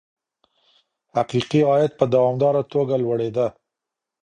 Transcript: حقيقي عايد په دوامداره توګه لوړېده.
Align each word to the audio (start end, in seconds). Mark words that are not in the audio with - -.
حقيقي 1.15 1.61
عايد 1.71 1.91
په 1.99 2.05
دوامداره 2.13 2.61
توګه 2.73 2.95
لوړېده. 3.03 3.47